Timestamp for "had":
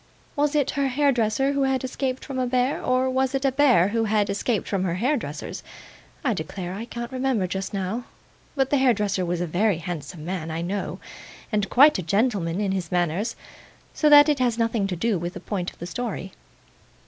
1.61-1.83, 4.05-4.31